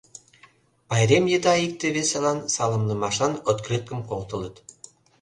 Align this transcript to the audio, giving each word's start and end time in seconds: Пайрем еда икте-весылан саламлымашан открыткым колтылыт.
Пайрем 0.89 1.25
еда 1.37 1.53
икте-весылан 1.65 2.39
саламлымашан 2.53 3.33
открыткым 3.51 3.99
колтылыт. 4.09 4.55